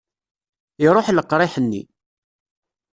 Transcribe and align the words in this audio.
Iruḥ 0.85 1.07
leqriḥ-nni. 1.11 1.81